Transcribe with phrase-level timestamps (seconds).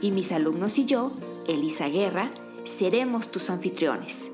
[0.00, 1.10] y mis alumnos y yo,
[1.48, 2.30] Elisa Guerra,
[2.64, 4.26] seremos tus anfitriones.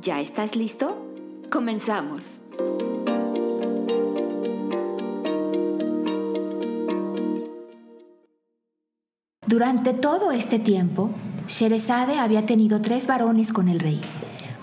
[0.00, 0.96] ¿Ya estás listo?
[1.50, 2.40] Comenzamos.
[9.46, 11.10] Durante todo este tiempo,
[11.46, 14.00] Sherezade había tenido tres varones con el rey.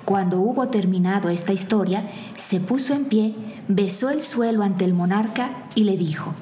[0.04, 3.36] Cuando hubo terminado esta historia, se puso en pie,
[3.70, 6.34] besó el suelo ante el monarca y le dijo,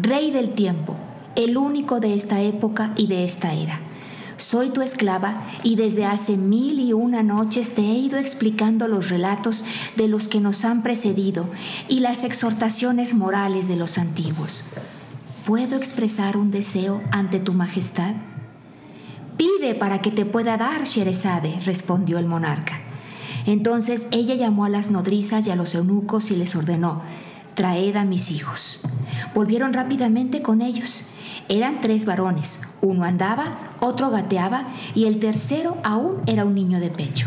[0.00, 0.94] Rey del tiempo,
[1.34, 3.80] el único de esta época y de esta era.
[4.36, 9.08] Soy tu esclava y desde hace mil y una noches te he ido explicando los
[9.08, 9.64] relatos
[9.96, 11.48] de los que nos han precedido
[11.88, 14.64] y las exhortaciones morales de los antiguos.
[15.46, 18.14] ¿Puedo expresar un deseo ante tu majestad?
[19.36, 22.89] Pide para que te pueda dar, Sherezade, respondió el monarca.
[23.46, 27.02] Entonces ella llamó a las nodrizas y a los eunucos y les ordenó,
[27.54, 28.80] traed a mis hijos.
[29.34, 31.08] Volvieron rápidamente con ellos.
[31.48, 36.90] Eran tres varones, uno andaba, otro gateaba y el tercero aún era un niño de
[36.90, 37.26] pecho.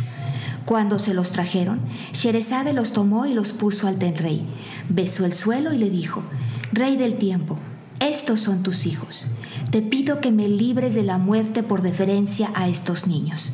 [0.66, 1.82] Cuando se los trajeron,
[2.14, 4.48] Sherezade los tomó y los puso al ten rey.
[4.88, 6.24] Besó el suelo y le dijo,
[6.72, 7.58] Rey del tiempo,
[8.00, 9.28] estos son tus hijos.
[9.72, 13.54] Te pido que me libres de la muerte por deferencia a estos niños.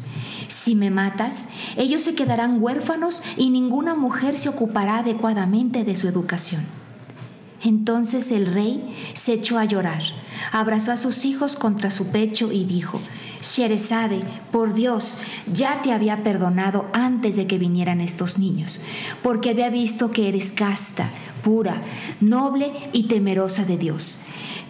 [0.49, 1.47] Si me matas,
[1.77, 6.63] ellos se quedarán huérfanos y ninguna mujer se ocupará adecuadamente de su educación.
[7.63, 10.01] Entonces el rey se echó a llorar,
[10.51, 12.99] abrazó a sus hijos contra su pecho y dijo,
[13.43, 15.17] Sherezade, por Dios,
[15.53, 18.81] ya te había perdonado antes de que vinieran estos niños,
[19.21, 21.09] porque había visto que eres casta,
[21.43, 21.81] pura,
[22.21, 24.19] noble y temerosa de Dios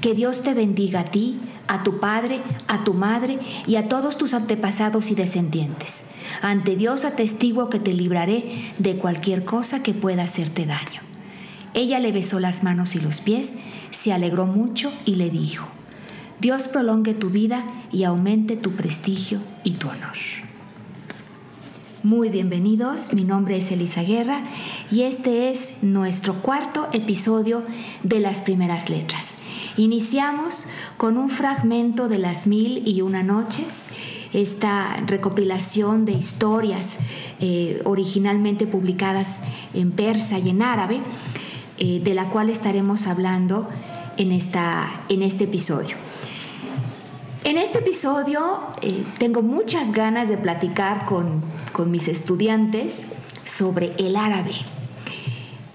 [0.01, 4.17] que Dios te bendiga a ti, a tu padre, a tu madre y a todos
[4.17, 6.05] tus antepasados y descendientes.
[6.41, 11.01] Ante Dios atestiguo que te libraré de cualquier cosa que pueda hacerte daño.
[11.73, 13.57] Ella le besó las manos y los pies,
[13.91, 15.67] se alegró mucho y le dijo,
[16.39, 20.17] Dios prolongue tu vida y aumente tu prestigio y tu honor.
[22.01, 24.41] Muy bienvenidos, mi nombre es Elisa Guerra
[24.89, 27.63] y este es nuestro cuarto episodio
[28.03, 29.35] de las primeras letras.
[29.77, 33.89] Iniciamos con un fragmento de las mil y una noches,
[34.33, 36.97] esta recopilación de historias
[37.39, 39.41] eh, originalmente publicadas
[39.73, 40.99] en persa y en árabe,
[41.77, 43.67] eh, de la cual estaremos hablando
[44.17, 45.95] en, esta, en este episodio.
[47.45, 51.41] En este episodio eh, tengo muchas ganas de platicar con,
[51.71, 53.05] con mis estudiantes
[53.45, 54.51] sobre el árabe.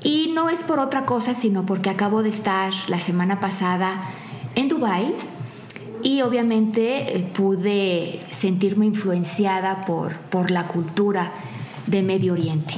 [0.04, 4.10] Y no es por otra cosa, sino porque acabo de estar la semana pasada
[4.54, 5.14] en Dubai
[6.02, 11.32] y obviamente eh, pude sentirme influenciada por, por la cultura
[11.86, 12.74] de Medio Oriente.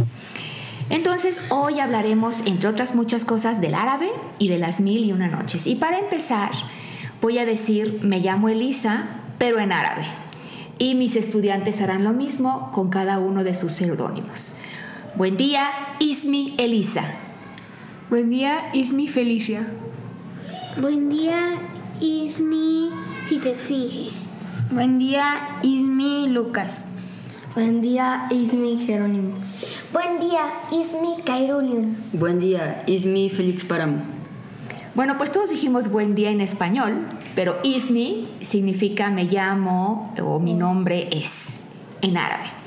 [0.88, 4.08] Entonces hoy hablaremos, entre otras muchas cosas, del árabe
[4.38, 5.66] y de las mil y una noches.
[5.66, 6.53] Y para empezar,
[7.20, 9.06] voy a decir, me llamo Elisa,
[9.37, 10.06] pero en árabe.
[10.78, 14.54] Y mis estudiantes harán lo mismo con cada uno de sus seudónimos.
[15.16, 17.03] Buen día, Ismi Elisa.
[18.10, 19.66] Buen día, Ismi Felicia.
[20.78, 21.59] Buen día,
[22.03, 22.91] Ismi
[23.26, 24.10] Citesfinge.
[24.71, 26.84] Buen día, Ismi Lucas.
[27.55, 29.32] Buen día, Ismi Jerónimo.
[29.91, 31.94] Buen día, Ismi Cairulium.
[32.12, 34.03] Buen día, Ismi Félix Paramo.
[34.94, 40.53] Bueno, pues todos dijimos buen día en español, pero Ismi significa me llamo o mi
[40.53, 41.56] nombre es
[42.03, 42.66] en árabe.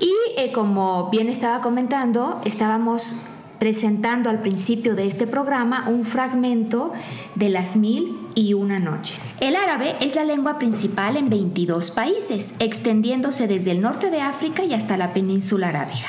[0.00, 3.14] Y eh, como bien estaba comentando, estábamos
[3.58, 6.92] presentando al principio de este programa un fragmento
[7.34, 9.20] de las mil y una noches.
[9.40, 14.64] El árabe es la lengua principal en 22 países, extendiéndose desde el norte de África
[14.64, 16.08] y hasta la península arábiga.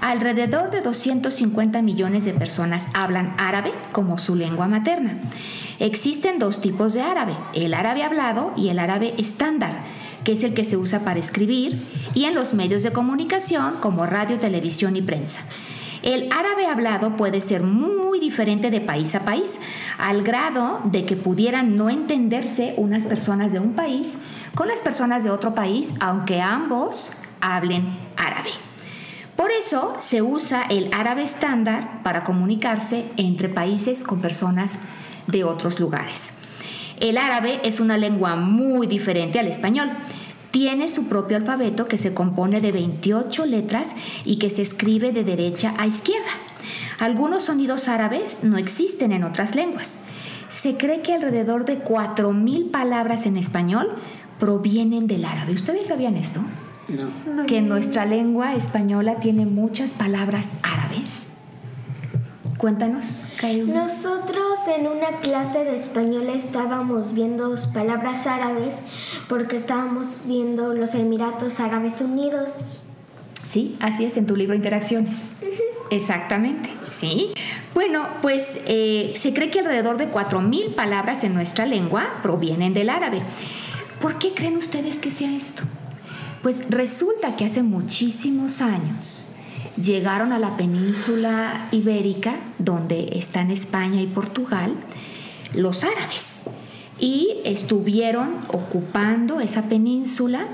[0.00, 5.18] Alrededor de 250 millones de personas hablan árabe como su lengua materna.
[5.78, 9.82] Existen dos tipos de árabe, el árabe hablado y el árabe estándar
[10.24, 14.06] que es el que se usa para escribir, y en los medios de comunicación como
[14.06, 15.40] radio, televisión y prensa.
[16.02, 19.58] El árabe hablado puede ser muy diferente de país a país,
[19.98, 24.18] al grado de que pudieran no entenderse unas personas de un país
[24.54, 28.50] con las personas de otro país, aunque ambos hablen árabe.
[29.36, 34.78] Por eso se usa el árabe estándar para comunicarse entre países con personas
[35.26, 36.39] de otros lugares.
[37.00, 39.88] El árabe es una lengua muy diferente al español.
[40.50, 43.90] Tiene su propio alfabeto que se compone de 28 letras
[44.24, 46.30] y que se escribe de derecha a izquierda.
[46.98, 50.00] Algunos sonidos árabes no existen en otras lenguas.
[50.50, 53.88] Se cree que alrededor de 4.000 palabras en español
[54.38, 55.52] provienen del árabe.
[55.52, 56.40] ¿Ustedes sabían esto?
[56.88, 57.46] No.
[57.46, 61.29] Que nuestra lengua española tiene muchas palabras árabes.
[62.60, 63.64] Cuéntanos, Cairo.
[63.64, 68.74] Nosotros en una clase de español estábamos viendo palabras árabes
[69.30, 72.56] porque estábamos viendo los Emiratos Árabes Unidos.
[73.48, 75.20] Sí, así es en tu libro Interacciones.
[75.88, 77.32] Exactamente, sí.
[77.72, 82.90] Bueno, pues eh, se cree que alrededor de 4.000 palabras en nuestra lengua provienen del
[82.90, 83.22] árabe.
[84.02, 85.62] ¿Por qué creen ustedes que sea esto?
[86.42, 89.29] Pues resulta que hace muchísimos años
[89.76, 94.74] llegaron a la península ibérica, donde están España y Portugal,
[95.54, 96.44] los árabes.
[96.98, 100.46] Y estuvieron ocupando esa península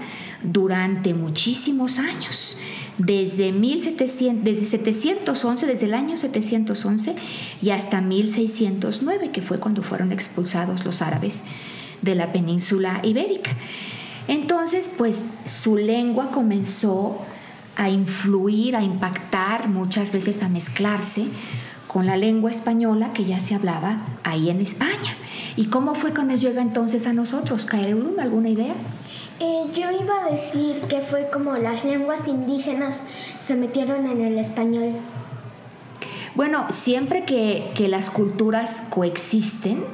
[0.42, 2.56] durante muchísimos años.
[2.98, 7.14] Desde, 1700, desde 711, desde el año 711
[7.60, 11.44] y hasta 1609, que fue cuando fueron expulsados los árabes
[12.00, 13.50] de la península ibérica.
[14.28, 17.18] Entonces, pues su lengua comenzó
[17.76, 21.26] a influir, a impactar, muchas veces a mezclarse
[21.86, 25.16] con la lengua española que ya se hablaba ahí en España.
[25.56, 27.64] ¿Y cómo fue nos llega entonces a nosotros?
[27.64, 28.74] ¿Caerulum, alguna idea?
[29.38, 32.98] Eh, yo iba a decir que fue como las lenguas indígenas
[33.46, 34.92] se metieron en el español.
[36.34, 39.84] Bueno, siempre que, que las culturas coexisten,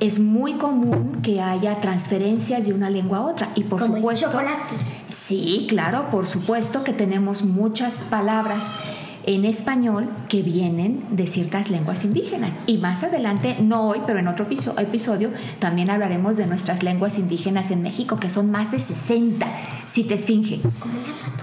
[0.00, 3.50] es muy común que haya transferencias de una lengua a otra.
[3.54, 4.26] Y por Como el supuesto.
[4.26, 4.74] chocolate.
[5.12, 8.72] Sí, claro, por supuesto que tenemos muchas palabras
[9.24, 12.58] en español que vienen de ciertas lenguas indígenas.
[12.66, 15.30] Y más adelante, no hoy, pero en otro episo- episodio,
[15.60, 19.46] también hablaremos de nuestras lenguas indígenas en México, que son más de 60,
[19.86, 20.60] si te esfinge.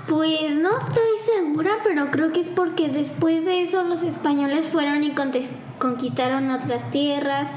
[0.07, 1.03] Pues no estoy
[1.37, 5.13] segura, pero creo que es porque después de eso los españoles fueron y
[5.77, 7.51] conquistaron otras tierras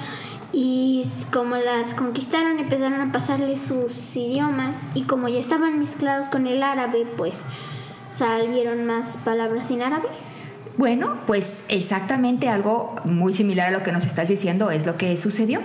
[0.53, 6.47] y como las conquistaron empezaron a pasarles sus idiomas y como ya estaban mezclados con
[6.47, 7.45] el árabe, pues
[8.13, 10.09] salieron más palabras en árabe.
[10.77, 15.17] Bueno, pues exactamente algo muy similar a lo que nos estás diciendo es lo que
[15.17, 15.61] sucedió.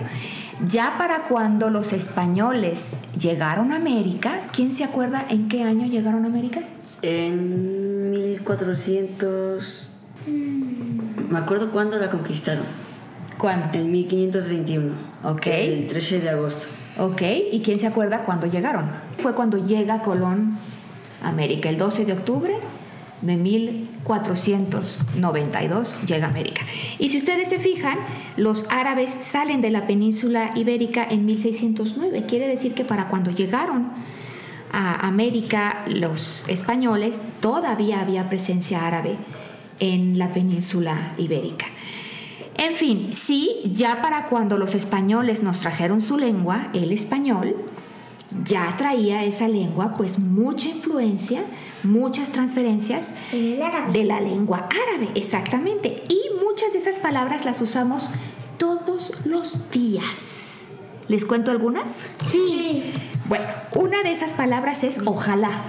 [0.66, 6.24] Ya para cuando los españoles llegaron a América, ¿quién se acuerda en qué año llegaron
[6.24, 6.60] a América?
[7.02, 9.90] En 1400...
[10.26, 12.64] Me acuerdo cuándo la conquistaron.
[13.38, 13.78] ¿Cuándo?
[13.78, 14.94] En 1521.
[15.22, 15.46] Ok.
[15.46, 16.66] El 13 de agosto.
[16.98, 18.90] Ok, ¿y quién se acuerda cuándo llegaron?
[19.18, 20.58] Fue cuando llega Colón
[21.22, 22.56] a América, el 12 de octubre
[23.22, 26.62] de 1492 llega a América.
[26.98, 27.96] Y si ustedes se fijan,
[28.36, 32.26] los árabes salen de la península ibérica en 1609.
[32.26, 33.92] Quiere decir que para cuando llegaron
[34.72, 39.14] a América los españoles, todavía había presencia árabe
[39.78, 41.66] en la península ibérica.
[42.58, 47.54] En fin, sí, ya para cuando los españoles nos trajeron su lengua, el español,
[48.44, 51.44] ya traía esa lengua pues mucha influencia,
[51.84, 56.02] muchas transferencias de la lengua árabe, exactamente.
[56.08, 58.10] Y muchas de esas palabras las usamos
[58.58, 60.66] todos los días.
[61.06, 62.10] ¿Les cuento algunas?
[62.30, 62.92] Sí.
[63.28, 65.62] Bueno, una de esas palabras es ojalá.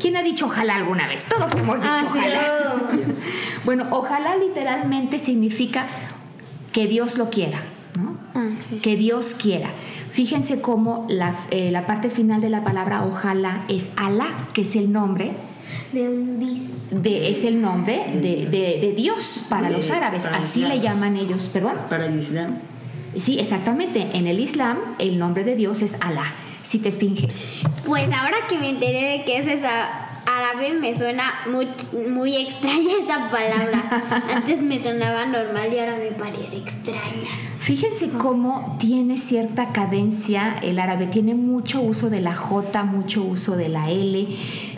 [0.00, 1.24] ¿Quién ha dicho ojalá alguna vez?
[1.24, 2.42] Todos hemos dicho ojalá.
[3.64, 5.86] bueno, ojalá literalmente significa
[6.76, 7.58] que Dios lo quiera,
[7.98, 8.18] ¿no?
[8.82, 9.70] Que Dios quiera.
[10.12, 14.76] Fíjense cómo la, eh, la parte final de la palabra ojalá es Alá, que es
[14.76, 15.32] el nombre
[15.94, 16.38] De un
[17.02, 20.24] de, es el nombre de, de- de Dios para De- los árabes.
[20.24, 20.76] para Así Islam.
[20.76, 21.76] le llaman ellos, perdón.
[21.88, 22.58] Para el Islam.
[23.16, 24.06] Sí, exactamente.
[24.12, 26.24] En el Islam el nombre de Dios es Alá.
[26.62, 27.28] Si te esfinge.
[27.86, 31.68] Pues ahora que me enteré de que es esa árabe me suena muy,
[32.08, 34.22] muy extraña esa palabra.
[34.34, 37.30] Antes me sonaba normal y ahora me parece extraña.
[37.58, 43.56] Fíjense cómo tiene cierta cadencia el árabe, tiene mucho uso de la J, mucho uso
[43.56, 44.28] de la L.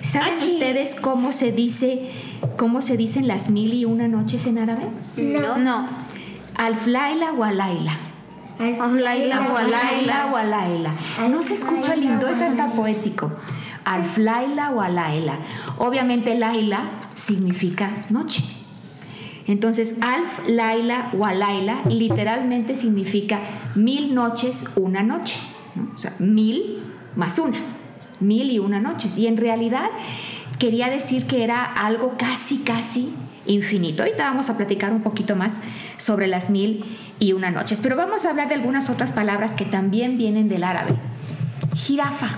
[0.03, 2.11] ¿Saben ustedes cómo se dice,
[2.57, 4.85] cómo se dicen las mil y una noches en árabe?
[5.17, 5.59] No.
[5.59, 5.87] No.
[6.57, 7.93] Alflaila walaila.
[8.59, 10.95] Alflaila Walaila walaila.
[11.31, 13.31] No se escucha lindo, es hasta poético.
[13.95, 15.39] Alflaila walaila.
[15.79, 16.81] Obviamente laila
[17.15, 18.43] significa noche.
[19.49, 23.41] Entonces, Alf, Laila, Walaila literalmente significa
[23.75, 25.37] mil noches, una noche.
[25.75, 25.91] ¿no?
[25.95, 26.83] O sea, mil
[27.17, 27.57] más una.
[28.21, 29.17] Mil y una noches.
[29.17, 29.89] Y en realidad
[30.59, 33.15] quería decir que era algo casi, casi
[33.47, 34.03] infinito.
[34.03, 35.61] Ahorita vamos a platicar un poquito más
[35.97, 36.85] sobre las mil
[37.19, 40.63] y una noches, pero vamos a hablar de algunas otras palabras que también vienen del
[40.63, 40.95] árabe.
[41.75, 42.37] Jirafa.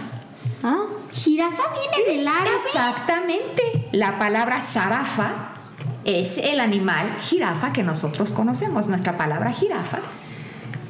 [0.63, 0.85] ¿Ah?
[1.13, 2.51] ¿Jirafa viene del árabe?
[2.67, 3.89] Exactamente.
[3.93, 5.55] La palabra zarafa
[6.05, 8.87] es el animal jirafa que nosotros conocemos.
[8.89, 9.99] Nuestra palabra jirafa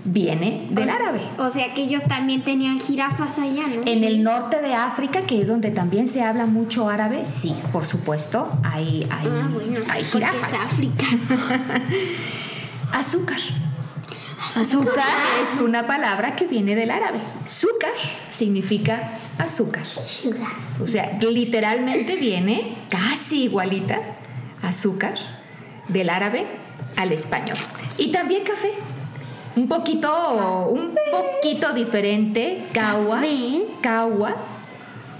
[0.04, 1.20] viene del árabe.
[1.38, 3.82] O sea que ellos también tenían jirafas allá, ¿no?
[3.84, 7.86] En el norte de África, que es donde también se habla mucho árabe, sí, por
[7.86, 10.52] supuesto, hay, hay, Ah, bueno, hay porque jirafas.
[10.52, 11.04] es África.
[12.92, 13.38] Azúcar.
[14.60, 15.04] Azúcar
[15.40, 17.18] es una palabra que viene del árabe.
[17.44, 17.92] Azúcar
[18.28, 19.84] significa azúcar.
[20.82, 23.98] O sea, literalmente viene casi igualita
[24.62, 25.14] azúcar
[25.88, 26.46] del árabe
[26.96, 27.56] al español.
[27.96, 28.72] Y también café.
[29.56, 33.22] Un poquito, un poquito diferente, kawa,
[33.80, 34.36] kawa,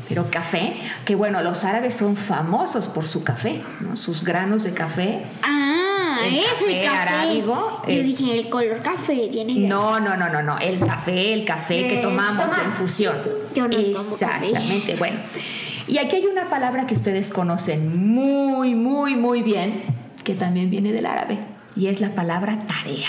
[0.08, 3.96] pero café, que bueno, los árabes son famosos por su café, ¿no?
[3.96, 5.24] sus granos de café.
[5.42, 5.79] Ah,
[6.26, 10.28] El ese café arábigo Yo es- dije, el color café viene de No, no, no,
[10.28, 10.58] no, no.
[10.58, 12.58] El café, el café que Eh, tomamos, toma.
[12.58, 13.14] la infusión.
[13.54, 13.86] Yo no café.
[13.90, 14.96] Exactamente.
[14.96, 15.16] Bueno.
[15.88, 19.82] Y aquí hay una palabra que ustedes conocen muy, muy, muy bien,
[20.22, 21.38] que también viene del árabe,
[21.74, 23.08] y es la palabra tarea.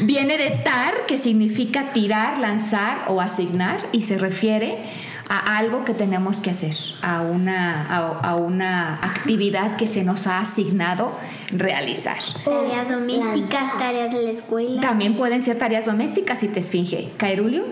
[0.00, 4.78] Viene de tar, que significa tirar, lanzar o asignar, y se refiere
[5.28, 10.26] a algo que tenemos que hacer, a una, a, a una actividad que se nos
[10.26, 11.12] ha asignado
[11.50, 12.18] realizar.
[12.44, 14.80] Tareas domésticas, tareas de la escuela.
[14.80, 17.10] También pueden ser tareas domésticas si te esfinge.
[17.16, 17.64] Cairulio.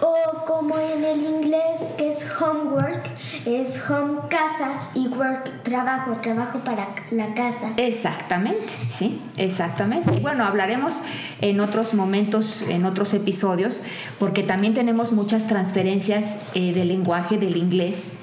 [0.00, 1.80] O como en el inglés
[2.16, 3.02] es homework,
[3.46, 7.72] es home casa y work trabajo, trabajo para la casa.
[7.76, 10.14] Exactamente, sí, exactamente.
[10.14, 11.00] Y bueno, hablaremos
[11.40, 13.82] en otros momentos, en otros episodios,
[14.18, 18.14] porque también tenemos muchas transferencias eh, del lenguaje del inglés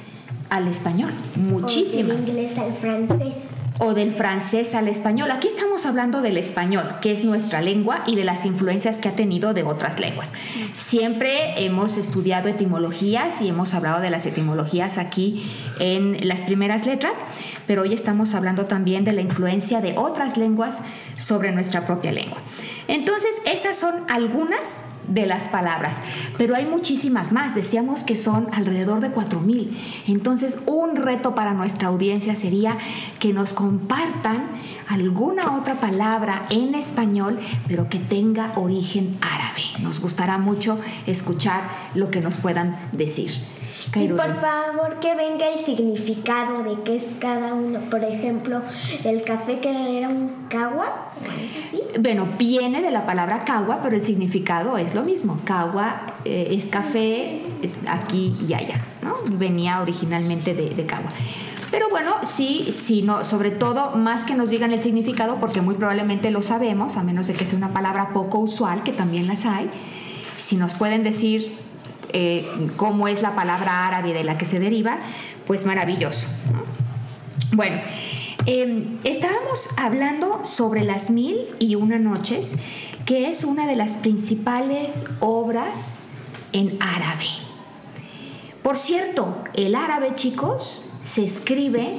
[0.50, 2.28] al español, O del muchísimas.
[2.28, 3.36] inglés al francés.
[3.84, 5.32] O del francés al español.
[5.32, 9.14] Aquí estamos hablando del español, que es nuestra lengua y de las influencias que ha
[9.14, 10.34] tenido de otras lenguas.
[10.74, 17.18] Siempre hemos estudiado etimologías y hemos hablado de las etimologías aquí en las primeras letras,
[17.66, 20.82] pero hoy estamos hablando también de la influencia de otras lenguas
[21.18, 22.38] sobre nuestra propia lengua.
[22.88, 26.02] Entonces, esas son algunas de las palabras,
[26.38, 27.56] pero hay muchísimas más.
[27.56, 29.78] Decíamos que son alrededor de 4000.
[30.08, 32.78] Entonces, un reto para nuestra audiencia sería
[33.20, 34.44] que nos compartan
[34.88, 39.62] alguna otra palabra en español, pero que tenga origen árabe.
[39.80, 41.62] Nos gustará mucho escuchar
[41.96, 43.32] lo que nos puedan decir.
[43.96, 47.80] Y por favor que venga el significado de qué es cada uno.
[47.90, 48.62] Por ejemplo,
[49.04, 51.12] el café que era un cagua.
[52.00, 55.40] Bueno, viene de la palabra cagua, pero el significado es lo mismo.
[55.44, 59.16] Cagua eh, es café eh, aquí y allá, ¿no?
[59.38, 61.12] Venía originalmente de, de cagua.
[61.72, 65.76] Pero bueno, sí, sí, no, sobre todo, más que nos digan el significado, porque muy
[65.76, 69.46] probablemente lo sabemos, a menos de que sea una palabra poco usual, que también las
[69.46, 69.70] hay,
[70.38, 71.56] si nos pueden decir
[72.12, 72.46] eh,
[72.76, 74.98] cómo es la palabra árabe de la que se deriva,
[75.48, 76.28] pues maravilloso.
[76.52, 76.62] ¿no?
[77.56, 77.78] Bueno,
[78.46, 82.54] eh, estábamos hablando sobre las mil y una noches,
[83.06, 86.00] que es una de las principales obras
[86.54, 87.26] en árabe.
[88.64, 91.96] Por cierto, el árabe, chicos, se escribe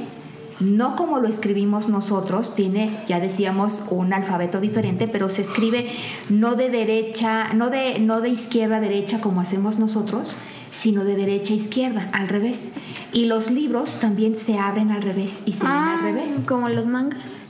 [0.61, 5.91] no como lo escribimos nosotros, tiene, ya decíamos, un alfabeto diferente, pero se escribe
[6.29, 10.37] no de derecha, no de, no de izquierda a derecha como hacemos nosotros,
[10.73, 12.73] sino de derecha a izquierda, al revés.
[13.13, 16.33] Y los libros también se abren al revés y se leen Ah, al revés.
[16.49, 17.43] como los mangas.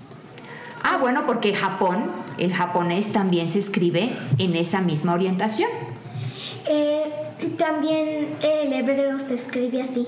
[0.83, 2.03] Ah, bueno, porque Japón,
[2.39, 5.71] el japonés también se escribe en esa misma orientación.
[6.69, 7.05] Eh,
[7.57, 10.07] también el hebreo se escribe así.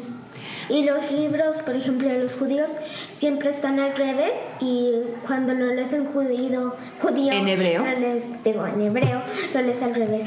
[0.69, 2.73] Y los libros, por ejemplo, de los judíos,
[3.11, 4.93] siempre están al revés y
[5.27, 7.85] cuando lo lees en judío, judío ¿En hebreo?
[7.85, 10.25] Lo lees, digo, en hebreo, lo lees al revés.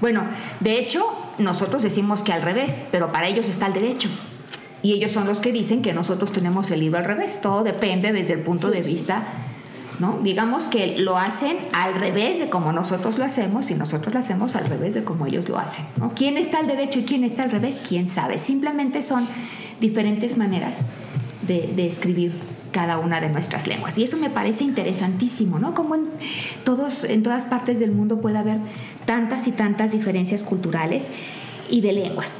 [0.00, 0.24] Bueno,
[0.60, 1.04] de hecho,
[1.38, 4.08] nosotros decimos que al revés, pero para ellos está al derecho.
[4.82, 7.40] Y ellos son los que dicen que nosotros tenemos el libro al revés.
[7.42, 9.22] Todo depende desde el punto de vista,
[9.98, 10.18] ¿no?
[10.22, 14.56] Digamos que lo hacen al revés de como nosotros lo hacemos y nosotros lo hacemos
[14.56, 16.12] al revés de como ellos lo hacen, ¿no?
[16.14, 17.80] ¿Quién está al derecho y quién está al revés?
[17.86, 18.38] ¿Quién sabe?
[18.38, 19.26] Simplemente son
[19.80, 20.78] diferentes maneras
[21.42, 22.32] de, de escribir
[22.72, 23.98] cada una de nuestras lenguas.
[23.98, 25.74] Y eso me parece interesantísimo, ¿no?
[25.74, 26.08] Como en,
[26.64, 28.58] todos, en todas partes del mundo puede haber
[29.04, 31.08] tantas y tantas diferencias culturales
[31.68, 32.38] y de lenguas.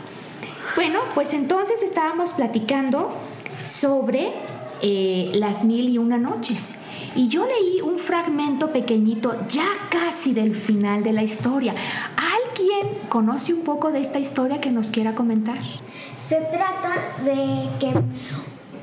[0.77, 3.11] Bueno, pues entonces estábamos platicando
[3.67, 4.33] sobre
[4.83, 6.75] eh, las mil y una noches.
[7.17, 11.75] Y yo leí un fragmento pequeñito, ya casi del final de la historia.
[12.17, 15.59] ¿Alguien ¿Alguien conoce un poco de esta historia que nos quiera comentar?
[16.19, 16.95] Se trata
[17.25, 17.93] de que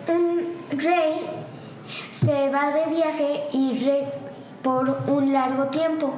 [0.07, 1.29] un rey
[2.11, 4.03] se va de viaje y
[4.61, 6.13] por un largo tiempo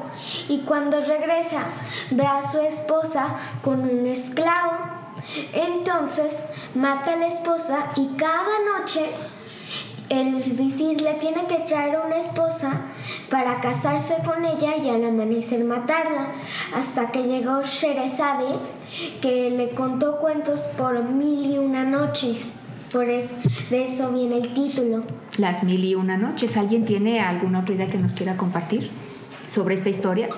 [0.47, 1.61] y cuando regresa
[2.11, 4.71] ve a su esposa con un esclavo.
[5.53, 9.05] Entonces mata a la esposa y cada noche
[10.09, 12.71] el visir le tiene que traer una esposa
[13.29, 16.31] para casarse con ella y al amanecer matarla,
[16.75, 18.55] hasta que llegó Sherezade,
[19.21, 22.58] que le contó cuentos por mil y una noches.
[22.91, 23.35] Por eso,
[23.69, 25.03] de eso viene el título.
[25.37, 26.57] Las mil y una noches.
[26.57, 28.89] ¿Alguien tiene alguna otra idea que nos quiera compartir
[29.47, 30.29] sobre esta historia?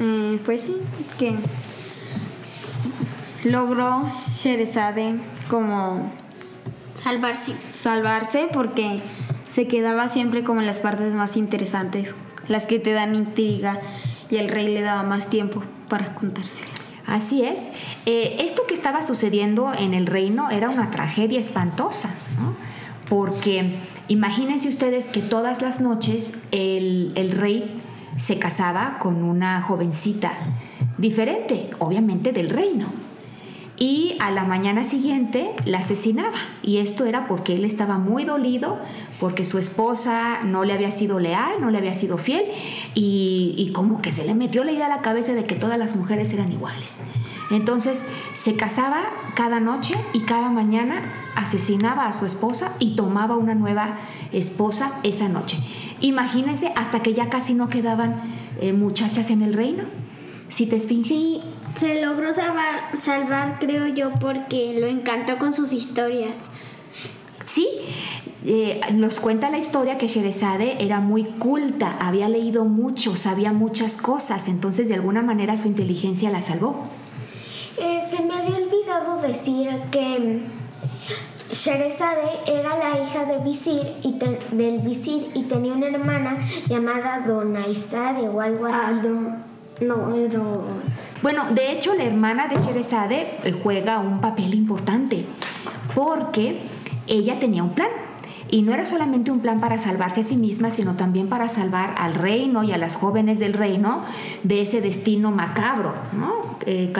[0.00, 0.76] Eh, pues sí,
[1.18, 1.34] que
[3.44, 5.16] logró Sherezade
[5.48, 6.10] como
[6.94, 7.52] Salvarse.
[7.70, 9.00] salvarse porque
[9.50, 12.14] se quedaba siempre como en las partes más interesantes,
[12.48, 13.78] las que te dan intriga
[14.30, 15.62] y el rey le daba más tiempo
[15.94, 16.96] para contárselas.
[17.06, 17.68] Así es.
[18.04, 22.56] Eh, esto que estaba sucediendo en el reino era una tragedia espantosa, ¿no?
[23.08, 23.76] Porque
[24.08, 27.80] imagínense ustedes que todas las noches el, el rey
[28.16, 30.32] se casaba con una jovencita
[30.98, 32.86] diferente, obviamente del reino
[33.76, 36.38] y a la mañana siguiente la asesinaba.
[36.62, 38.78] Y esto era porque él estaba muy dolido,
[39.20, 42.44] porque su esposa no le había sido leal, no le había sido fiel,
[42.94, 45.96] y, como que se le metió la idea a la cabeza de que todas las
[45.96, 46.96] mujeres eran iguales.
[47.50, 49.00] Entonces se casaba
[49.34, 51.02] cada noche y cada mañana
[51.36, 53.98] asesinaba a su esposa y tomaba una nueva
[54.32, 55.58] esposa esa noche.
[56.00, 58.22] Imagínense hasta que ya casi no quedaban
[58.60, 59.84] eh, muchachas en el reino.
[60.48, 61.40] Si te esfinge.
[61.78, 66.50] Se logró salvar, salvar, creo yo, porque lo encantó con sus historias.
[67.44, 67.68] Sí,
[68.44, 73.96] eh, nos cuenta la historia que Sherezade era muy culta, había leído mucho, sabía muchas
[73.96, 76.88] cosas, entonces de alguna manera su inteligencia la salvó.
[77.78, 80.42] Eh, se me había olvidado decir que
[81.50, 84.18] Sherezade era la hija de visir y
[84.54, 86.36] del visir y tenía una hermana
[86.68, 88.76] llamada Donaizade o algo así.
[88.78, 89.00] Ah,
[89.80, 90.62] no, no.
[91.22, 95.24] Bueno, de hecho, la hermana de Sherezade eh, juega un papel importante
[95.94, 96.60] porque
[97.06, 97.88] ella tenía un plan.
[98.50, 101.94] Y no era solamente un plan para salvarse a sí misma, sino también para salvar
[101.98, 104.04] al reino y a las jóvenes del reino
[104.42, 106.56] de ese destino macabro, ¿no?
[106.66, 106.92] Eh,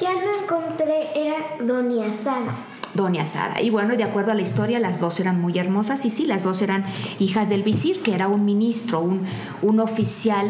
[0.00, 2.56] Ya lo encontré, era Doña Sada.
[2.94, 3.60] Doña Sada.
[3.60, 6.42] Y bueno, de acuerdo a la historia, las dos eran muy hermosas y sí, las
[6.42, 6.84] dos eran
[7.18, 9.24] hijas del visir, que era un ministro, un,
[9.62, 10.48] un oficial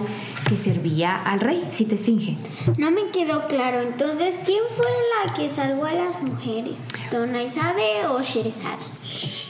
[0.49, 2.37] que servía al rey, si te esfinge.
[2.79, 4.87] No me quedó claro, entonces, ¿quién fue
[5.27, 6.77] la que salvó a las mujeres?
[7.13, 9.50] ¿Dona Isade o Sherezade?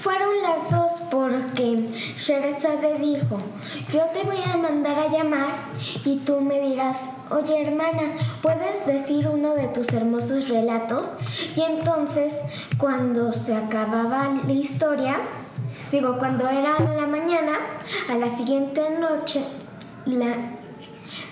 [0.00, 3.36] Fueron las dos porque Sherazade dijo,
[3.92, 5.52] yo te voy a mandar a llamar
[6.06, 11.12] y tú me dirás, oye hermana, ¿puedes decir uno de tus hermosos relatos?
[11.54, 12.40] Y entonces,
[12.78, 15.18] cuando se acababa la historia,
[15.92, 17.58] digo, cuando era la mañana,
[18.08, 19.44] a la siguiente noche,
[20.06, 20.34] la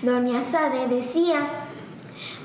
[0.03, 1.39] doña Sade decía,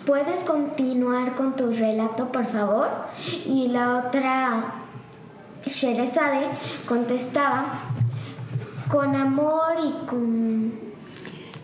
[0.06, 2.88] ¿puedes continuar con tu relato, por favor?
[3.44, 4.83] Y la otra
[5.66, 6.48] Sherezade
[6.86, 7.80] contestaba
[8.88, 10.72] con amor y con...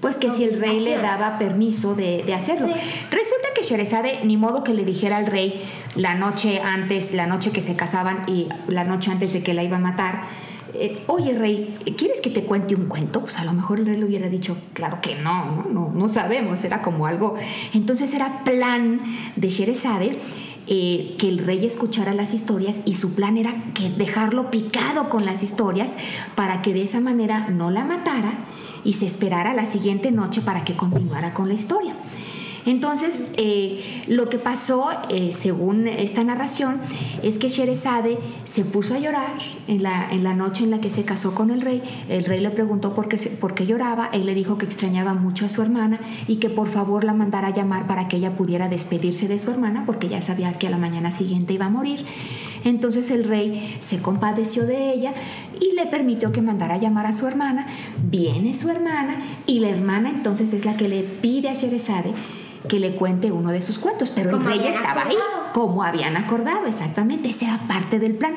[0.01, 2.69] Pues que si el rey le daba permiso de, hacerlo.
[2.69, 5.63] Resulta que Sherezade, ni modo que le dijera al rey
[5.95, 9.63] la noche antes, la noche que se casaban y la noche antes de que la
[9.63, 10.23] iba a matar,
[10.73, 13.21] eh, oye rey, ¿quieres que te cuente un cuento?
[13.21, 16.09] Pues a lo mejor el rey le hubiera dicho, claro que no, no, no, no
[16.09, 17.35] sabemos, era como algo.
[17.75, 19.01] Entonces era plan
[19.37, 20.19] de Sherezade
[20.73, 25.27] eh, que el rey escuchara las historias y su plan era que dejarlo picado con
[25.27, 25.97] las historias
[26.37, 28.47] para que de esa manera no la matara
[28.85, 31.97] y se esperara la siguiente noche para que continuara con la historia.
[32.67, 36.81] Entonces, eh, lo que pasó, eh, según esta narración,
[37.23, 40.91] es que Sherezade se puso a llorar en la, en la noche en la que
[40.91, 41.81] se casó con el rey.
[42.09, 44.11] El rey le preguntó por qué, por qué lloraba.
[44.13, 47.49] Él le dijo que extrañaba mucho a su hermana y que por favor la mandara
[47.49, 50.71] a llamar para que ella pudiera despedirse de su hermana porque ya sabía que a
[50.71, 52.05] la mañana siguiente iba a morir.
[52.65, 55.15] Entonces el rey se compadeció de ella
[55.61, 57.67] y le permitió que mandara a llamar a su hermana.
[58.11, 62.13] Viene su hermana y la hermana entonces es la que le pide a Sherezade
[62.69, 65.17] que le cuente uno de sus cuentos, pero el rey estaba ahí,
[65.53, 68.35] como habían acordado, exactamente, esa era parte del plan.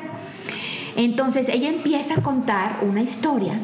[0.96, 3.54] Entonces ella empieza a contar una historia,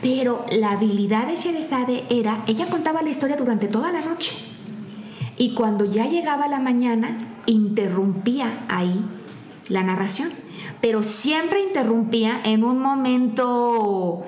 [0.00, 4.32] pero la habilidad de Sherezade era, ella contaba la historia durante toda la noche.
[5.36, 9.04] Y cuando ya llegaba la mañana interrumpía ahí
[9.68, 10.30] la narración,
[10.80, 14.24] pero siempre interrumpía en un momento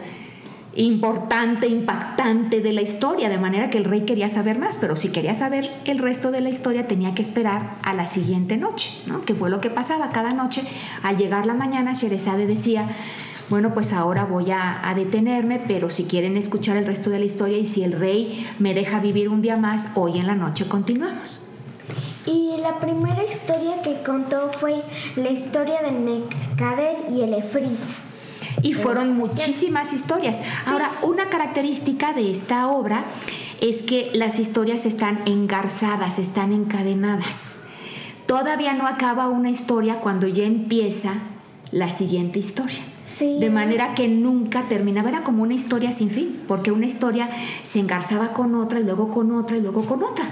[0.76, 5.08] importante, impactante de la historia, de manera que el rey quería saber más, pero si
[5.08, 9.22] quería saber el resto de la historia tenía que esperar a la siguiente noche, ¿no?
[9.22, 10.62] Que fue lo que pasaba cada noche.
[11.02, 12.86] Al llegar la mañana, Sherezade decía,
[13.48, 17.58] bueno, pues ahora voy a, detenerme, pero si quieren escuchar el resto de la historia
[17.58, 21.48] y si el rey me deja vivir un día más, hoy en la noche continuamos.
[22.26, 24.82] Y la primera historia que contó fue
[25.14, 27.78] la historia del mercader y el efrit.
[28.62, 30.40] Y fueron muchísimas historias.
[30.66, 33.04] Ahora, una característica de esta obra
[33.60, 37.56] es que las historias están engarzadas, están encadenadas.
[38.26, 41.14] Todavía no acaba una historia cuando ya empieza
[41.70, 42.80] la siguiente historia.
[43.06, 43.38] Sí.
[43.38, 47.30] De manera que nunca terminaba, era como una historia sin fin, porque una historia
[47.62, 50.26] se engarzaba con otra y luego con otra y luego con otra.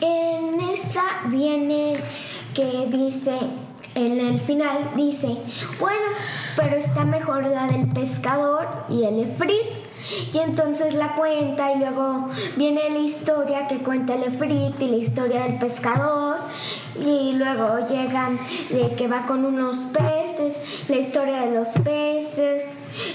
[0.00, 1.96] En esta viene
[2.54, 3.36] que dice,
[3.94, 5.36] en el final dice,
[5.78, 6.06] bueno,
[6.56, 9.82] pero está mejor la del pescador y el efrit.
[10.32, 14.96] Y entonces la cuenta y luego viene la historia que cuenta el efrit y la
[14.96, 16.36] historia del pescador.
[17.00, 18.38] Y luego llegan
[18.70, 20.56] de que va con unos peces,
[20.88, 22.64] la historia de los peces.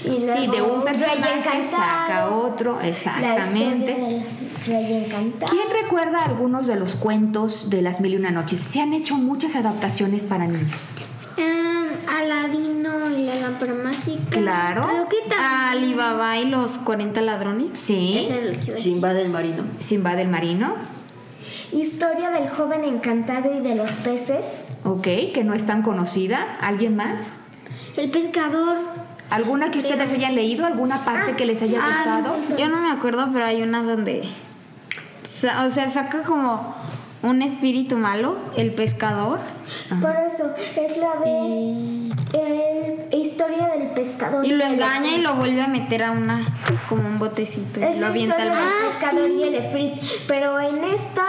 [0.04, 3.94] Y luego Sí, de un personaje saca otro, exactamente.
[3.94, 4.26] del
[4.66, 5.08] Rey.
[5.48, 8.58] ¿Quién recuerda algunos de los cuentos de las mil y una noches?
[8.60, 10.94] Se han hecho muchas adaptaciones para niños.
[11.36, 11.77] Em,
[12.16, 14.20] Aladino y la lámpara mágica.
[14.30, 14.86] Claro.
[14.86, 15.40] Creo que también.
[15.70, 17.78] Alibaba y los 40 ladrones.
[17.78, 18.26] Sí.
[18.28, 19.64] es el que Simba del Marino.
[19.78, 20.74] Simba del Marino.
[21.72, 24.44] Historia del joven encantado y de los peces.
[24.84, 25.02] Ok,
[25.34, 26.56] que no es tan conocida.
[26.60, 27.38] ¿Alguien más?
[27.96, 28.76] El pescador.
[29.30, 30.64] ¿Alguna que ustedes hayan leído?
[30.64, 32.36] ¿Alguna parte que les haya Ah, gustado?
[32.58, 34.22] yo no me acuerdo, pero hay una donde.
[34.22, 36.74] O sea, saca como
[37.30, 39.38] un espíritu malo, el pescador.
[40.00, 44.44] Por eso es la de el- historia del pescador.
[44.46, 46.40] Y lo engaña y lo vuelve a meter a una.
[46.88, 47.80] como un botecito.
[47.80, 49.92] Es Y lo avienta al del pescador y el efrit.
[50.26, 51.20] Pero en este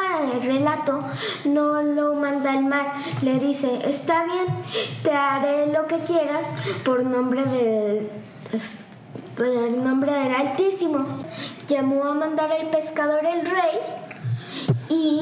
[0.44, 1.04] relato
[1.46, 2.94] no lo manda al mar.
[3.22, 4.46] Le dice, está bien,
[5.04, 6.48] te haré lo que quieras
[6.86, 8.10] por nombre de...
[8.54, 8.84] es-
[9.36, 11.06] por el nombre del Altísimo.
[11.70, 13.80] Llamó a mandar al pescador el rey
[14.90, 15.22] y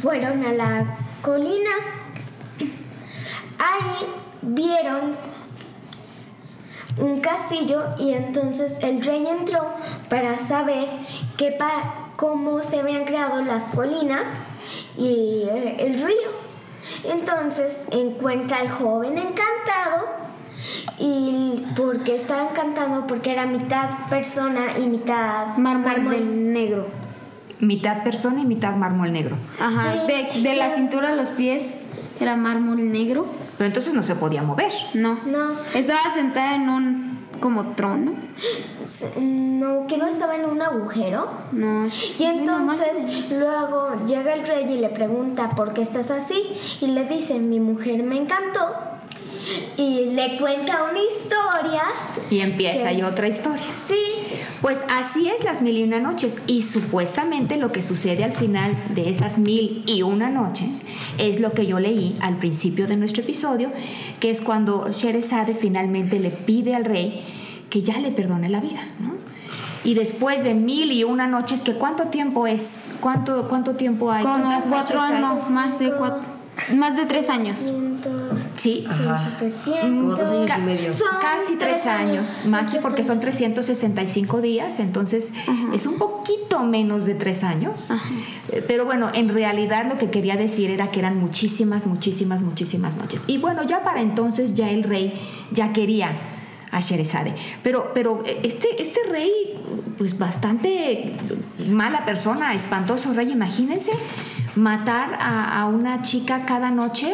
[0.00, 1.70] fueron a la colina.
[3.58, 4.06] Ahí
[4.42, 5.14] vieron
[6.98, 9.66] un castillo y entonces el rey entró
[10.08, 10.88] para saber
[11.36, 14.38] qué pa- cómo se habían creado las colinas
[14.96, 16.44] y eh, el río.
[17.04, 20.06] Entonces encuentra al joven encantado
[20.98, 26.86] y porque estaba encantado porque era mitad persona y mitad Mármol negro.
[27.60, 29.36] Mitad persona y mitad mármol negro.
[29.60, 30.06] Ajá.
[30.06, 30.40] Sí.
[30.42, 31.76] De, de la cintura a los pies
[32.20, 33.26] era mármol negro.
[33.56, 34.72] Pero entonces no se podía mover.
[34.94, 35.18] No.
[35.26, 35.50] No.
[35.74, 38.14] Estaba sentada en un como trono.
[39.16, 41.30] No, que no estaba en un agujero.
[41.52, 41.86] No.
[42.18, 46.42] Y entonces luego llega el rey y le pregunta por qué estás así
[46.80, 48.94] y le dice mi mujer me encantó
[49.76, 51.82] y le cuenta una historia.
[52.30, 53.66] Y empieza y otra historia.
[53.86, 54.13] Sí,
[54.64, 58.74] Pues así es las mil y una noches y supuestamente lo que sucede al final
[58.94, 60.80] de esas mil y una noches
[61.18, 63.70] es lo que yo leí al principio de nuestro episodio,
[64.20, 67.22] que es cuando Sherezade finalmente le pide al rey
[67.68, 69.12] que ya le perdone la vida, ¿no?
[69.84, 72.84] Y después de mil y una noches, que ¿cuánto tiempo es?
[73.02, 74.24] ¿Cuánto, cuánto tiempo hay?
[74.24, 76.22] Como ¿Cuántas cuatro años, más de cuatro,
[76.72, 77.56] más de tres años.
[78.02, 79.36] 300, Sí, Ajá.
[79.38, 79.80] 700.
[79.80, 80.92] Como dos años y medio.
[80.92, 85.32] Son casi tres años, más sí, porque son 365 días, entonces
[85.72, 87.90] es un poquito menos de tres años.
[88.50, 92.96] Eh, Pero bueno, en realidad lo que quería decir era que eran muchísimas, muchísimas, muchísimas
[92.96, 93.22] noches.
[93.26, 95.14] Y bueno, ya para entonces ya el rey
[95.50, 96.10] ya quería
[96.70, 97.34] a Sherezade.
[97.62, 99.53] Pero, pero eh, este, este rey,
[99.98, 101.12] pues bastante
[101.68, 103.90] mala persona, espantoso rey, imagínense
[104.56, 107.12] matar a, a una chica cada noche.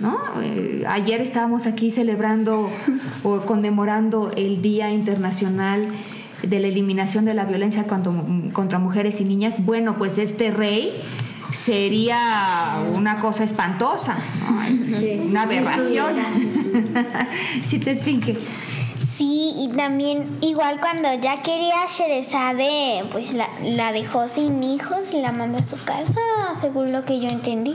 [0.00, 0.16] ¿No?
[0.42, 2.70] Eh, ayer estábamos aquí celebrando
[3.22, 5.86] o conmemorando el Día Internacional
[6.42, 8.24] de la Eliminación de la Violencia cuando-
[8.54, 9.62] contra Mujeres y Niñas.
[9.62, 10.94] Bueno, pues este rey
[11.52, 15.26] sería una cosa espantosa, ¿no?
[15.26, 16.14] una aberración.
[17.62, 18.38] Si te esfinge.
[19.20, 25.20] Sí, y también igual cuando ya quería Sherezade, pues la, la dejó sin hijos y
[25.20, 26.14] la mandó a su casa,
[26.58, 27.74] según lo que yo entendí.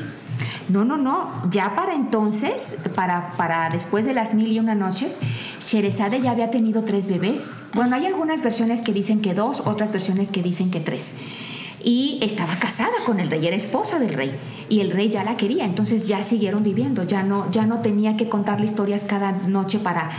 [0.70, 1.30] No, no, no.
[1.52, 5.20] Ya para entonces, para, para después de las mil y una noches,
[5.62, 7.62] Sherezade ya había tenido tres bebés.
[7.76, 11.14] Bueno, hay algunas versiones que dicen que dos, otras versiones que dicen que tres.
[11.84, 14.36] Y estaba casada con el rey, era esposa del rey.
[14.70, 17.04] Y el rey ya la quería, entonces ya siguieron viviendo.
[17.04, 20.10] Ya no, ya no tenía que contarle historias cada noche para,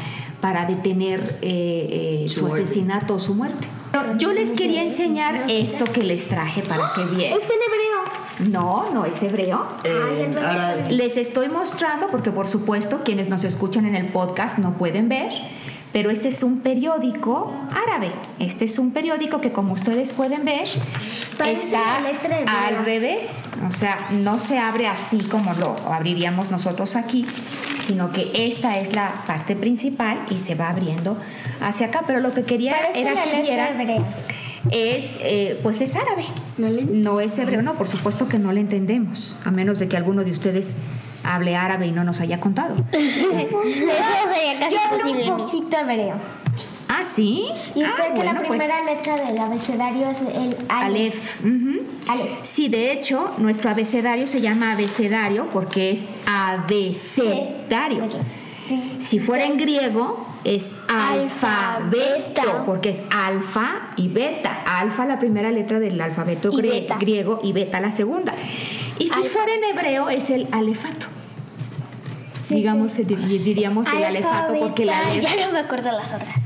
[0.40, 3.66] para detener eh, eh, su asesinato o su muerte.
[3.92, 7.38] Pero Yo les quería enseñar esto que les traje para que vieran.
[7.38, 8.50] Está en hebreo.
[8.50, 9.66] No, no es hebreo.
[9.84, 15.08] Eh, Les estoy mostrando, porque por supuesto quienes nos escuchan en el podcast no pueden
[15.08, 15.30] ver,
[15.92, 18.12] pero este es un periódico árabe.
[18.38, 20.68] Este es un periódico que como ustedes pueden ver
[21.38, 21.96] Parece está
[22.66, 23.44] al revés.
[23.68, 27.24] O sea, no se abre así como lo abriríamos nosotros aquí,
[27.86, 31.16] sino que esta es la parte principal y se va abriendo
[31.60, 32.02] hacia acá.
[32.06, 34.02] Pero lo que quería Parece era la que letra hebrea.
[34.70, 36.24] es, eh, pues es árabe.
[36.58, 39.88] ¿No le- No es hebreo, no, por supuesto que no le entendemos, a menos de
[39.88, 40.74] que alguno de ustedes
[41.24, 42.74] hable árabe y no nos haya contado.
[42.92, 43.58] Eso
[44.34, 46.16] sería casi Yo hablo un poquito hebreo.
[46.98, 47.46] Ah, sí.
[47.74, 51.40] Y ah, sé que la pues, primera letra del abecedario es el Aleph.
[51.44, 52.08] Aleph.
[52.08, 52.30] Aleph.
[52.42, 58.08] Sí, de hecho, nuestro abecedario se llama abecedario porque es abecedario.
[58.66, 58.96] Sí.
[58.98, 62.64] Si fuera en griego, es alfabeto, Alfabeto.
[62.66, 64.62] porque es alfa y beta.
[64.66, 66.96] Alfa la primera letra del alfabeto Y grie- beta.
[66.98, 68.32] griego y beta la segunda.
[68.98, 69.28] Y si Alfa.
[69.28, 71.06] fuera en hebreo, es el alefato.
[72.48, 73.04] Digamos, di-
[73.38, 75.34] diríamos el alefato porque la letra...
[75.36, 76.36] Ya no me acuerdo las otras.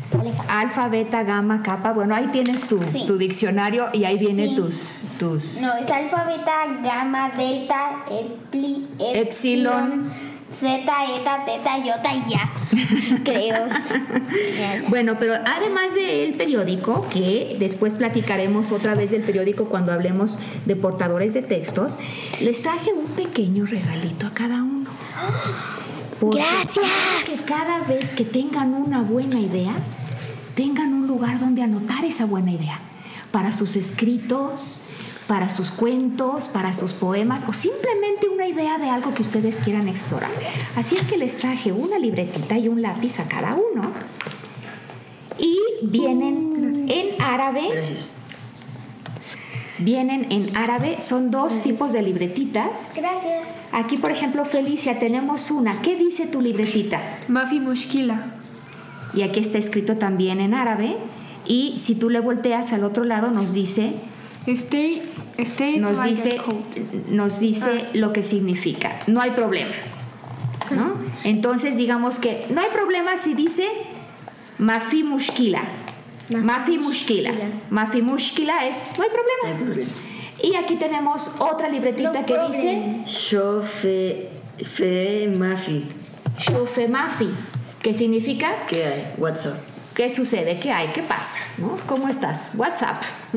[0.48, 1.92] Alfa, beta, gamma, kappa.
[1.92, 3.04] Bueno, ahí tienes tu, Sí.
[3.06, 4.56] tu diccionario y ahí vienen Sí.
[4.56, 5.60] tus, tus...
[5.60, 10.10] No, es alfa, beta, gamma, delta, epli, Epsilon.
[10.52, 12.50] zeta, eta, teta, iota y ya.
[13.24, 13.64] Creo.
[14.88, 20.74] Bueno, pero además del periódico, que después platicaremos otra vez del periódico cuando hablemos de
[20.76, 21.98] portadores de textos,
[22.40, 24.90] les traje un pequeño regalito a cada uno.
[26.20, 26.86] Porque Gracias.
[27.26, 29.72] Que cada vez que tengan una buena idea,
[30.54, 32.78] tengan un lugar donde anotar esa buena idea.
[33.32, 34.82] Para sus escritos,
[35.26, 39.88] para sus cuentos, para sus poemas o simplemente una idea de algo que ustedes quieran
[39.88, 40.30] explorar.
[40.76, 43.92] Así es que les traje una libretita y un lápiz a cada uno.
[45.38, 47.68] Y vienen en árabe.
[47.72, 48.19] gracias.
[49.80, 52.92] Vienen en árabe, son dos tipos de libretitas.
[52.94, 53.48] Gracias.
[53.72, 55.80] Aquí, por ejemplo, Felicia, tenemos una.
[55.82, 57.00] ¿Qué dice tu libretita?
[57.28, 58.26] Mafi Mushkila.
[59.14, 60.96] Y aquí está escrito también en árabe.
[61.46, 63.94] Y si tú le volteas al otro lado, nos dice,
[64.46, 65.02] Stay,
[65.38, 66.40] stay nos dice,
[67.08, 69.00] nos dice lo que significa.
[69.06, 69.72] No hay problema.
[70.70, 70.94] ¿no?
[71.24, 73.66] Entonces, digamos que no hay problema si dice
[74.58, 75.62] mafi mushkila.
[76.38, 77.32] Mafi mushkila.
[77.70, 79.64] Mafi mushkila es no hay No hay problema.
[79.64, 79.90] problema.
[80.42, 82.52] Y aquí tenemos otra libretita No que problem.
[83.04, 85.86] dice Yo fe, mafi.
[86.38, 87.28] shofe mafi,
[87.82, 89.04] que significa ¿Qué hay?
[89.18, 89.58] WhatsApp.
[90.00, 90.58] ¿Qué sucede?
[90.58, 90.88] ¿Qué hay?
[90.94, 91.36] ¿Qué pasa?
[91.58, 91.76] ¿No?
[91.86, 92.52] ¿Cómo estás?
[92.54, 93.02] WhatsApp.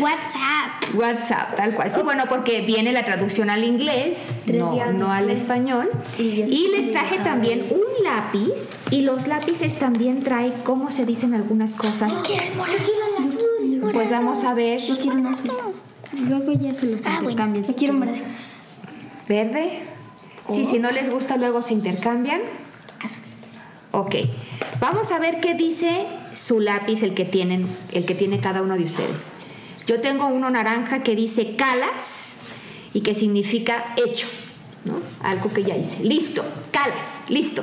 [0.00, 0.94] WhatsApp.
[0.94, 1.92] WhatsApp, tal cual.
[1.94, 5.90] Sí, bueno, porque viene la traducción al inglés, no, no al español.
[6.18, 11.76] Y les traje también un lápiz y los lápices también trae cómo se dicen algunas
[11.76, 12.10] cosas.
[12.24, 12.78] Quiero el morado.
[12.78, 13.92] Yo quiero el azul.
[13.92, 14.80] Pues vamos a ver.
[14.80, 15.50] Yo quiero un azul.
[16.12, 17.66] Luego ya se los Ah, intercambian.
[17.66, 18.22] Yo quiero un verde.
[19.28, 19.82] ¿Verde?
[20.48, 22.40] Sí, si no les gusta luego se intercambian.
[23.92, 24.14] Ok.
[24.80, 28.76] Vamos a ver qué dice su lápiz, el que tienen, el que tiene cada uno
[28.76, 29.32] de ustedes.
[29.86, 32.30] Yo tengo uno naranja que dice calas
[32.92, 34.26] y que significa hecho,
[34.84, 35.00] ¿no?
[35.22, 36.02] Algo que ya hice.
[36.04, 37.62] Listo, calas, listo.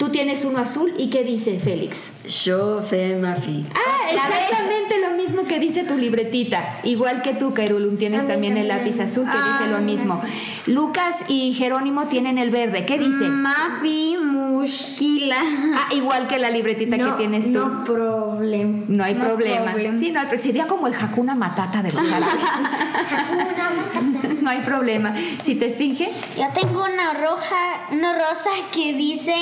[0.00, 2.24] Tú tienes uno azul y qué dice Félix.
[2.44, 3.66] Yo fe mafi.
[3.74, 6.80] Ah, exactamente lo mismo que dice tu libretita.
[6.84, 10.22] Igual que tú, Kairulum, tienes también el lápiz azul que dice lo mismo.
[10.64, 12.86] Lucas y Jerónimo tienen el verde.
[12.86, 13.24] ¿Qué dice?
[13.24, 14.16] Mafi
[14.60, 15.36] Mushkila.
[15.76, 17.58] Ah, igual que la libretita que tienes tú.
[17.58, 18.84] No problem.
[18.88, 19.72] No hay No problema.
[19.72, 19.98] problem.
[19.98, 22.44] Sí, no, pero sería como el Hakuna Matata de los árabes.
[24.42, 25.14] no hay problema.
[25.42, 29.34] Si te esfinge, Yo tengo una roja, una rosa que dice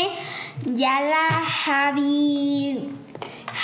[0.64, 2.97] Yala Habib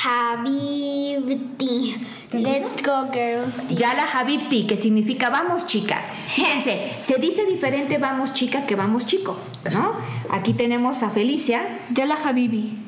[0.05, 1.95] Habibti.
[2.33, 3.45] Let's go girl.
[3.71, 6.03] Yala Habibti, que significa vamos chica.
[6.35, 9.37] Fíjense, se dice diferente vamos chica que vamos chico,
[9.73, 9.93] ¿no?
[10.31, 11.63] Aquí tenemos a Felicia,
[11.93, 12.79] Yala Habibi.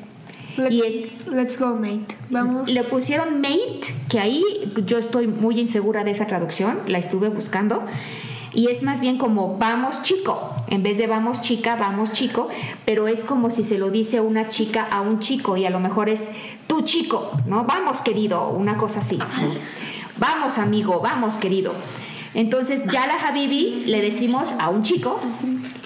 [0.57, 2.15] Let's, Y es- let's go, mate.
[2.29, 2.67] Vamos.
[2.69, 4.43] le pusieron mate, que ahí
[4.85, 7.83] yo estoy muy insegura de esa traducción, la estuve buscando.
[8.53, 12.47] Y es más bien como vamos chico, en vez de vamos chica, vamos chico,
[12.85, 15.79] pero es como si se lo dice una chica a un chico y a lo
[15.79, 16.29] mejor es
[16.67, 17.63] tu chico, ¿no?
[17.65, 19.17] Vamos querido, una cosa así.
[20.17, 21.73] Vamos amigo, vamos querido.
[22.33, 25.19] Entonces, Yala Habibi le decimos a un chico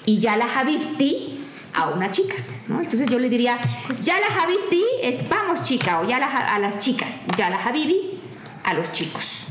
[0.04, 1.38] y Yala Habibti
[1.74, 2.34] a una chica,
[2.68, 2.80] ¿no?
[2.80, 3.58] Entonces yo le diría,
[4.02, 8.20] Yala Habibti es vamos chica o Yala Ha- a las chicas, Yala Habibi
[8.64, 9.44] a los chicos.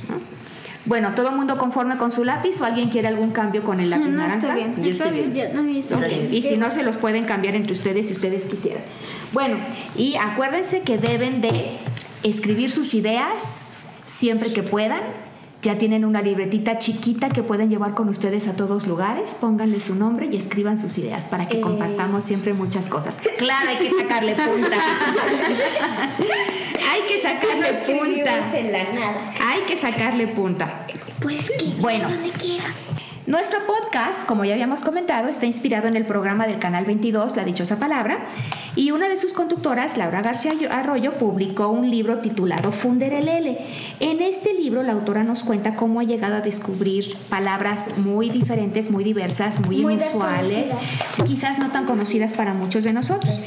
[0.91, 3.91] Bueno, ¿todo el mundo conforme con su lápiz o alguien quiere algún cambio con el
[3.91, 4.39] lápiz No, naranja?
[4.39, 4.75] está bien.
[4.75, 5.34] Yo está bien.
[5.34, 5.45] Yo.
[6.30, 8.84] Y si no, se los pueden cambiar entre ustedes si ustedes quisieran.
[9.32, 9.58] Bueno,
[9.95, 11.77] y acuérdense que deben de
[12.23, 13.69] escribir sus ideas
[14.04, 14.99] siempre que puedan.
[15.62, 19.36] Ya tienen una libretita chiquita que pueden llevar con ustedes a todos lugares.
[19.39, 23.19] Pónganle su nombre y escriban sus ideas para que compartamos siempre muchas cosas.
[23.38, 24.78] Claro, hay que sacarle punta.
[26.91, 28.58] hay que sacarle punta.
[28.58, 29.34] en la nada.
[29.39, 30.88] Hay que sacarle punta.
[31.19, 32.10] Puedes escribir Bueno.
[32.10, 32.74] donde quieras.
[33.27, 37.43] Nuestro podcast, como ya habíamos comentado, está inspirado en el programa del Canal 22, La
[37.43, 38.17] Dichosa Palabra,
[38.75, 43.60] y una de sus conductoras, Laura García Arroyo, publicó un libro titulado Funderelele.
[43.99, 48.89] En este libro, la autora nos cuenta cómo ha llegado a descubrir palabras muy diferentes,
[48.89, 50.71] muy diversas, muy, Muy inusuales,
[51.27, 53.39] quizás no tan conocidas para muchos de nosotros.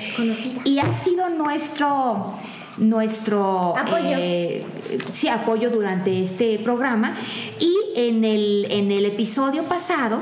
[0.64, 2.34] Y ha sido nuestro
[2.78, 4.16] nuestro Apoyo.
[4.18, 4.64] eh,
[5.10, 7.16] sí, apoyo durante este programa
[7.60, 10.20] y en el, en el episodio pasado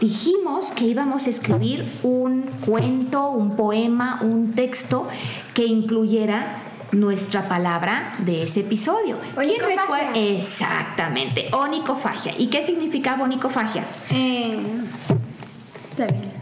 [0.00, 5.08] dijimos que íbamos a escribir un cuento, un poema, un texto
[5.54, 9.16] que incluyera nuestra palabra de ese episodio.
[9.34, 10.12] ¿Quién recuerda?
[10.14, 12.34] Exactamente, onicofagia.
[12.38, 13.84] ¿Y qué significaba onicofagia?
[14.10, 14.58] Eh.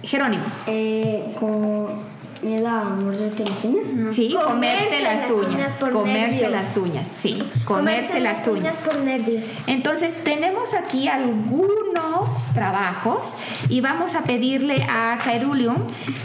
[0.02, 0.44] Jerónimo.
[0.66, 2.13] Eh, con
[2.44, 4.14] miedo a morderte las uñas.
[4.14, 4.44] Sí, Comerse
[4.85, 5.54] comerte las, las uñas.
[5.54, 6.50] uñas por comerse nervios.
[6.50, 7.42] las uñas, sí.
[7.64, 8.76] Comerse, las uñas.
[8.78, 9.46] por nervios.
[9.66, 13.37] Entonces tenemos aquí algunos trabajos
[13.68, 15.78] y vamos a pedirle a Caerulium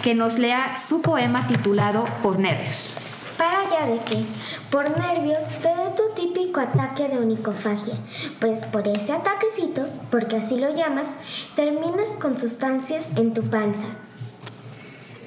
[0.03, 2.95] que nos lea su poema titulado Por nervios.
[3.37, 4.25] Para allá de que,
[4.69, 7.93] por nervios, te dé tu típico ataque de onicofagia.
[8.39, 11.11] Pues por ese ataquecito, porque así lo llamas,
[11.55, 13.85] terminas con sustancias en tu panza.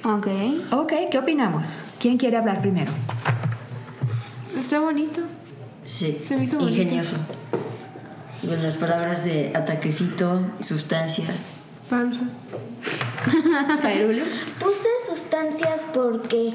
[0.03, 0.27] Ok.
[0.71, 1.85] Ok, ¿qué opinamos?
[1.99, 2.91] ¿Quién quiere hablar primero?
[4.57, 5.21] Está bonito.
[5.85, 6.81] Sí, Se me hizo bonito.
[6.81, 7.15] ingenioso.
[8.41, 11.25] Con las palabras de ataquecito, sustancia.
[11.89, 12.21] Panza.
[14.59, 16.53] Puse sustancias porque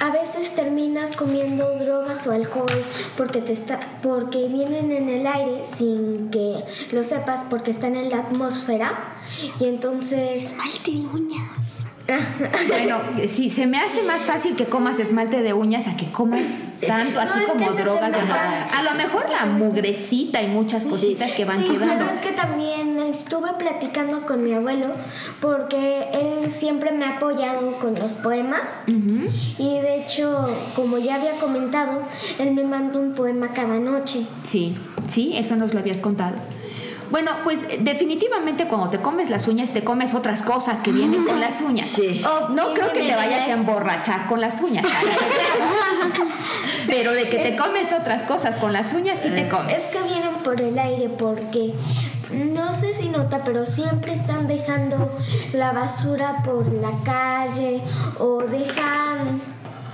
[0.00, 2.84] a veces terminas comiendo drogas o alcohol
[3.16, 8.10] porque te está porque vienen en el aire sin que lo sepas porque están en
[8.10, 9.14] la atmósfera
[9.58, 10.52] y entonces
[10.84, 11.41] de uñas.
[12.68, 16.46] Bueno, sí, se me hace más fácil que comas esmalte de uñas a que comas
[16.86, 18.18] tanto así como drogas de.
[18.18, 22.04] A lo mejor la mugrecita y muchas cositas que van sí, quedando.
[22.04, 24.88] es que también estuve platicando con mi abuelo
[25.40, 31.38] porque él siempre me ha apoyado con los poemas y de hecho, como ya había
[31.38, 32.02] comentado,
[32.38, 34.26] él me manda un poema cada noche.
[34.44, 34.76] Sí,
[35.08, 36.36] sí, eso nos lo habías contado.
[37.12, 41.40] Bueno, pues definitivamente cuando te comes las uñas te comes otras cosas que vienen con
[41.40, 41.88] las uñas.
[41.88, 42.24] Sí.
[42.26, 44.86] Oh, no creo que te vayas a emborrachar con las uñas.
[46.86, 49.76] Pero de que te comes otras cosas con las uñas sí te comes.
[49.78, 51.74] Es que vienen por el aire porque
[52.32, 55.14] no sé si nota, pero siempre están dejando
[55.52, 57.82] la basura por la calle
[58.18, 59.42] o dejan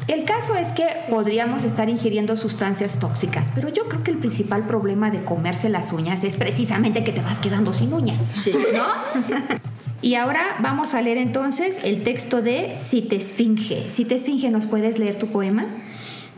[0.08, 4.66] El caso es que podríamos estar ingiriendo sustancias tóxicas, pero yo creo que el principal
[4.66, 8.52] problema de comerse las uñas es precisamente que te vas quedando sin uñas, Sí.
[8.74, 8.86] ¿no?
[10.00, 13.90] Y ahora vamos a leer entonces el texto de Si te esfinge.
[13.90, 15.66] Si te esfinge, ¿nos puedes leer tu poema?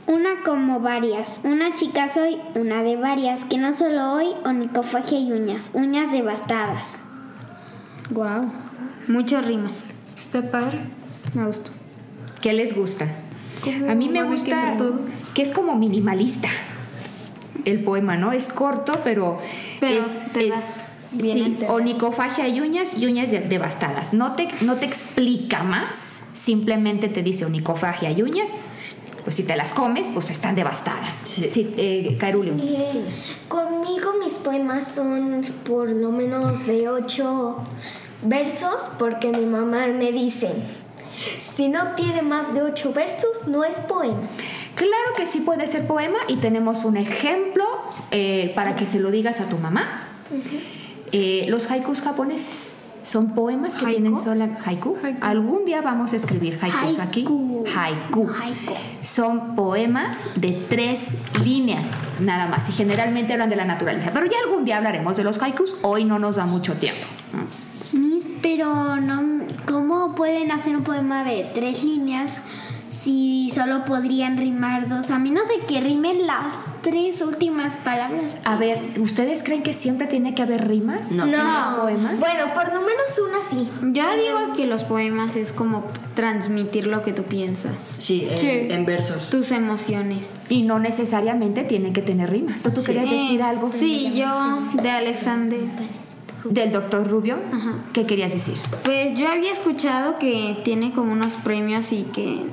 [0.06, 1.40] Una como varias.
[1.44, 7.00] Una chica soy, una de varias, que no solo hoy, onicofagia y uñas, uñas devastadas.
[8.10, 8.50] Wow.
[9.08, 9.84] Muchas rimas.
[10.16, 10.80] Está padre.
[11.34, 11.70] Me gustó.
[12.40, 13.06] ¿Qué les gusta?
[13.88, 14.76] A mí me gusta
[15.34, 16.48] que es como minimalista
[17.64, 18.32] el poema, ¿no?
[18.32, 19.38] Es corto, pero,
[19.80, 20.62] Pero es, te es- da
[21.12, 21.70] bien sí, entender.
[21.70, 24.12] onicofagia y uñas y uñas de- devastadas.
[24.14, 28.50] No te, no te explica más, simplemente te dice onicofagia y uñas.
[29.24, 31.12] Pues si te las comes, pues están devastadas.
[31.26, 31.50] Sí.
[31.52, 32.16] Sí, eh.
[32.18, 33.04] Eh,
[33.48, 37.56] conmigo mis poemas son por lo menos de ocho
[38.22, 40.50] versos porque mi mamá me dice,
[41.40, 44.20] si no tiene más de ocho versos, no es poema.
[44.74, 47.64] Claro que sí puede ser poema y tenemos un ejemplo
[48.10, 50.08] eh, para que se lo digas a tu mamá.
[51.12, 54.00] Eh, los haikus japoneses son poemas que ¿Haiku?
[54.00, 54.96] tienen sola haiku.
[55.02, 55.24] Haiku.
[55.24, 57.20] Algún día vamos a escribir haikus aquí.
[57.20, 57.64] Haiku.
[57.74, 58.28] Haiku.
[58.30, 58.74] Haiku.
[59.00, 61.88] Son poemas de tres líneas
[62.20, 64.10] nada más y generalmente hablan de la naturaleza.
[64.12, 65.76] Pero ya algún día hablaremos de los haikus.
[65.82, 67.06] Hoy no nos da mucho tiempo.
[68.42, 72.32] Pero no, ¿cómo pueden hacer un poema de tres líneas
[72.88, 75.10] si solo podrían rimar dos?
[75.10, 78.36] A menos de que rimen las tres últimas palabras.
[78.44, 81.12] A ver, ¿ustedes creen que siempre tiene que haber rimas?
[81.12, 81.24] No.
[81.24, 82.18] ¿En los poemas?
[82.18, 83.68] Bueno, por lo menos una sí.
[83.82, 85.84] Yo digo que los poemas es como
[86.14, 89.28] transmitir lo que tú piensas, Sí, en, en versos.
[89.30, 90.34] tus emociones.
[90.48, 92.62] Y no necesariamente tienen que tener rimas.
[92.62, 93.70] ¿Tú querías decir algo?
[93.72, 95.60] Sí, yo de Alexander.
[96.44, 97.36] Del doctor Rubio.
[97.92, 98.54] ¿Qué querías decir?
[98.84, 102.46] Pues yo había escuchado que tiene como unos premios y que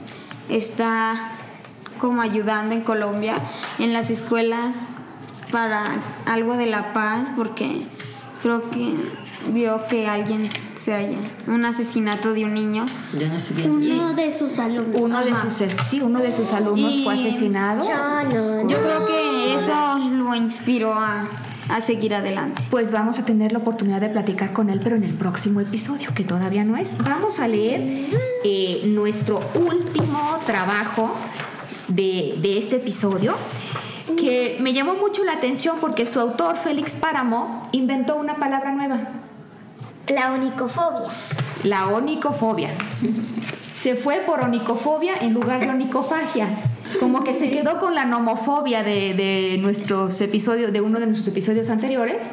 [0.49, 1.31] está
[1.99, 3.35] como ayudando en Colombia
[3.79, 4.87] en las escuelas
[5.51, 5.83] para
[6.25, 7.81] algo de la paz porque
[8.41, 8.93] creo que
[9.51, 11.17] vio que alguien se haya
[11.47, 12.85] un asesinato de un niño
[13.17, 13.91] Ya no estudiantes.
[13.91, 15.01] Uno de sus alumnos.
[15.01, 15.53] Uno de sus,
[15.87, 17.83] sí, uno de sus alumnos Y- fue asesinado.
[17.83, 21.27] No, no, yo creo que eso lo inspiró a,
[21.69, 25.03] a seguir adelante Pues vamos a tener la oportunidad de platicar con él, pero en
[25.03, 26.97] el próximo episodio, que todavía no es.
[26.99, 27.81] Vamos a leer
[28.43, 31.13] eh, nuestro último trabajo
[31.87, 33.35] de, de este episodio,
[34.17, 38.99] que me llamó mucho la atención porque su autor, Félix Páramo, inventó una palabra nueva,
[40.07, 41.09] La onicofobia.
[41.63, 42.69] la onicofobia.
[43.73, 46.47] Se fue por onicofobia en lugar de onicofagia.
[46.99, 51.27] Como que se quedó con la nomofobia de, de nuestros episodios, de uno de nuestros
[51.27, 52.23] episodios anteriores,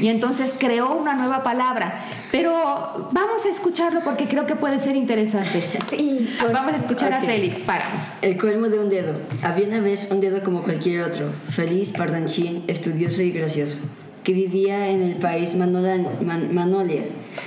[0.00, 1.94] y entonces creó una nueva palabra.
[2.32, 5.64] Pero vamos a escucharlo porque creo que puede ser interesante.
[5.90, 6.28] Sí.
[6.52, 7.20] Vamos a escuchar a.
[7.22, 7.84] Félix para.
[8.22, 9.14] El colmo de un dedo.
[9.42, 13.78] Había una vez un dedo como cualquier otro, feliz, pardanchín, estudioso y gracioso,
[14.24, 17.02] que vivía en el país Manola- Man- Manolia,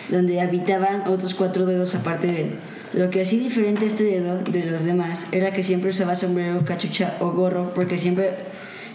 [0.09, 2.51] donde habitaban otros cuatro dedos aparte de él.
[2.93, 7.17] Lo que hacía diferente este dedo de los demás era que siempre usaba sombrero, cachucha
[7.19, 8.31] o gorro porque siempre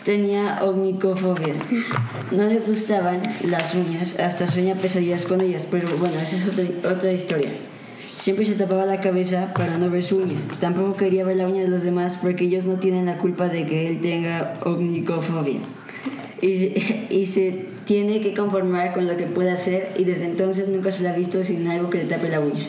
[0.05, 1.55] tenía omnicofobia.
[2.33, 6.93] No le gustaban las uñas, hasta sueña pesadillas con ellas, pero bueno, esa es otra,
[6.93, 7.51] otra historia.
[8.19, 10.37] Siempre se tapaba la cabeza para no ver su uña.
[10.61, 13.65] Tampoco quería ver la uña de los demás porque ellos no tienen la culpa de
[13.65, 15.61] que él tenga omnicofobia.
[16.41, 16.75] Y,
[17.11, 21.05] y se tiene que conformar con lo que puede hacer y desde entonces nunca se
[21.05, 22.67] la ha visto sin algo que le tape la uña.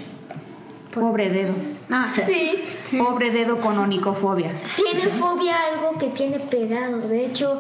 [0.95, 1.53] Pobre dedo.
[1.91, 2.63] ah Sí.
[2.97, 4.51] Pobre dedo con onicofobia.
[4.75, 6.97] Tiene fobia a algo que tiene pegado.
[6.99, 7.59] De hecho,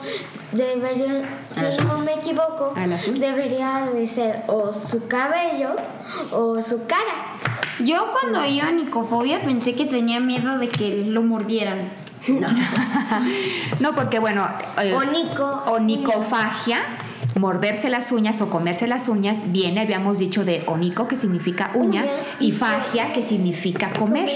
[0.51, 2.73] debería, si no me equivoco,
[3.19, 5.75] debería de ser o su cabello
[6.31, 7.35] o su cara.
[7.79, 11.91] yo cuando oía onicofobia pensé que tenía miedo de que lo mordieran
[13.79, 14.47] No, porque bueno,
[14.81, 15.63] eh, Onico.
[15.67, 16.79] onicofagia,
[17.35, 22.05] morderse las uñas o comerse las uñas, viene, habíamos dicho, de onico, que significa uña,
[22.39, 24.29] y fagia, que significa comer.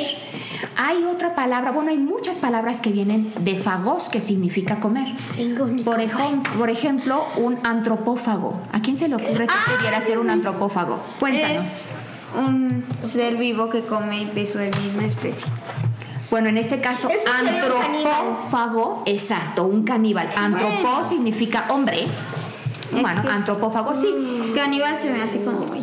[0.77, 5.07] Hay otra palabra, bueno, hay muchas palabras que vienen de fagos, que significa comer.
[5.85, 8.59] Por, ejem- por ejemplo, un antropófago.
[8.73, 10.99] ¿A quién se le ocurre que pudiera ser un antropófago?
[11.19, 11.61] Cuéntanos.
[11.61, 11.87] es
[12.37, 15.47] un ser vivo que come de su misma especie
[16.29, 20.29] Bueno, en este caso, un antropófago, exacto, un caníbal.
[20.35, 22.05] Antropo significa hombre.
[22.91, 24.07] Bueno, que- antropófago sí.
[24.55, 25.81] caníbal se me hace como muy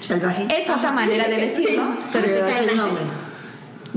[0.00, 0.46] Salvaje.
[0.56, 1.82] Es otra manera de decirlo.
[2.12, 3.02] pero es el nombre.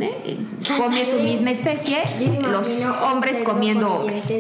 [0.02, 0.38] ¿eh?
[0.78, 2.00] Come su misma especie,
[2.42, 2.68] los
[3.04, 4.34] hombres comiendo hombres.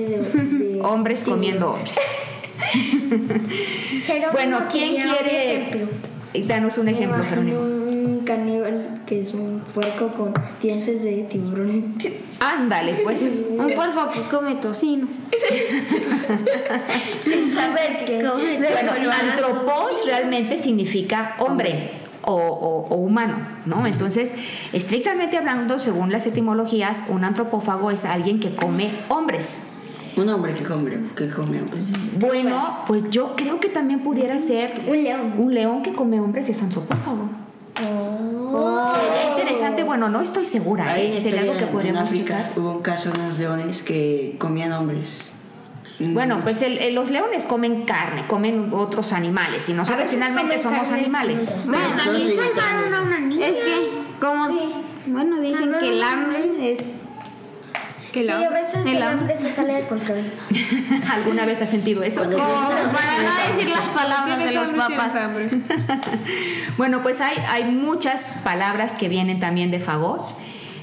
[0.82, 1.95] Hombres comiendo hombres.
[4.34, 5.88] Bueno, ¿quién quiere
[6.47, 7.60] danos un ejemplo, Jerónimo?
[8.64, 11.95] Caníbal que es un puerco con dientes de tiburón.
[12.39, 13.45] Ándale, pues.
[13.57, 15.07] un puerco que come tocino
[17.24, 18.18] Sin saber que.
[18.24, 21.91] Bueno, antropos realmente significa hombre
[22.26, 23.36] o, o- o humano,
[23.66, 23.86] ¿no?
[23.86, 24.36] Entonces,
[24.72, 29.64] estrictamente hablando, según las etimologías, un antropófago es alguien que come hombres.
[30.16, 31.84] Un hombre que come, que come hombres.
[32.20, 35.34] Bueno, pues yo creo que también pudiera ser Un león.
[35.39, 37.30] un león que come hombres es antropófago.
[38.54, 41.20] Sería interesante, bueno, no estoy segura, Ahí ¿eh?
[41.20, 42.51] sería algo que Italia, en podríamos África checar.
[42.60, 45.22] hubo un caso de unos leones que comían hombres.
[45.99, 50.58] Mm, Bueno, pues el- el- los leones comen carne, comen otros animales y nosotros finalmente
[50.60, 51.41] somos carne animales.
[51.66, 51.84] Bueno,
[52.56, 53.47] también a una niña.
[53.47, 53.89] es que
[54.20, 54.45] como
[55.08, 56.80] bueno dicen que el hambre es
[58.14, 59.38] Sí, a veces el el hambre.
[59.38, 60.24] se sale de control.
[61.11, 62.20] ¿Alguna vez has sentido eso?
[62.20, 65.49] Cuando hambre, para no decir las palabras de los hambre.
[66.78, 70.36] Bueno, pues hay, hay muchas palabras que vienen también de fagos,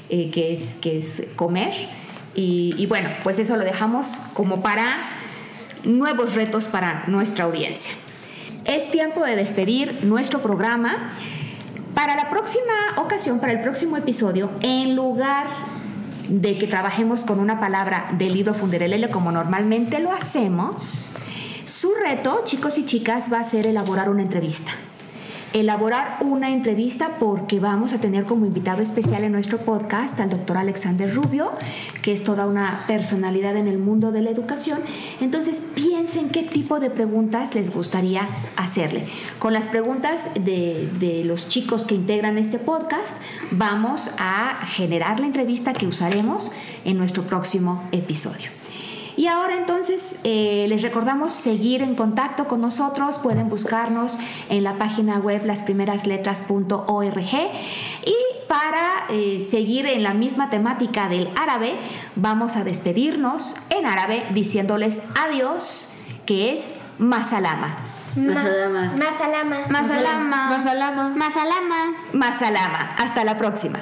[0.09, 1.73] eh, que, es, que es comer.
[2.35, 5.09] Y, y bueno, pues eso lo dejamos como para
[5.83, 7.93] nuevos retos para nuestra audiencia.
[8.65, 11.13] Es tiempo de despedir nuestro programa.
[11.95, 15.70] Para la próxima ocasión, para el próximo episodio, en lugar
[16.31, 21.11] de que trabajemos con una palabra del libro Funderelele como normalmente lo hacemos,
[21.65, 24.71] su reto, chicos y chicas, va a ser elaborar una entrevista.
[25.53, 30.57] Elaborar una entrevista porque vamos a tener como invitado especial en nuestro podcast al doctor
[30.57, 31.51] Alexander Rubio,
[32.01, 34.79] que es toda una personalidad en el mundo de la educación.
[35.19, 39.07] Entonces piensen qué tipo de preguntas les gustaría hacerle.
[39.39, 43.17] Con las preguntas de, de los chicos que integran este podcast,
[43.51, 46.51] vamos a generar la entrevista que usaremos
[46.85, 48.60] en nuestro próximo episodio.
[49.21, 53.19] Y ahora entonces eh, les recordamos seguir en contacto con nosotros.
[53.19, 54.17] Pueden buscarnos
[54.49, 57.19] en la página web lasprimerasletras.org
[58.03, 58.15] y
[58.47, 61.75] para eh, seguir en la misma temática del árabe,
[62.15, 65.89] vamos a despedirnos en árabe diciéndoles adiós,
[66.25, 67.77] que es masalama.
[68.15, 68.93] Masalama.
[68.97, 69.59] Masalama.
[69.69, 70.49] Masalama.
[70.49, 71.09] Masalama.
[71.09, 71.93] Masalama.
[72.13, 72.95] Masalama.
[72.97, 73.81] Hasta la próxima.